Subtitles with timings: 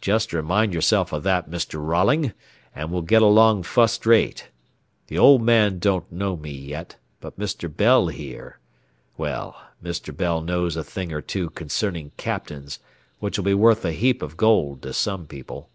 [0.00, 1.80] Jest remind yourself of that, Mr.
[1.80, 2.32] Rolling,
[2.74, 4.48] an' we'll get along fust rate.
[5.06, 7.72] The old man don't know me yet, but Mr.
[7.72, 8.58] Bell here
[9.16, 10.12] well, Mr.
[10.16, 12.80] Bell knows a thing or two concernin' captains
[13.20, 15.68] which'll be worth a heap of gold to some people."